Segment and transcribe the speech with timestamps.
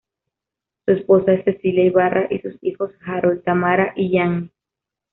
[0.83, 4.49] Su esposa es Cecilia Ibarra y sus hijos Harold, Tamara y Gianni.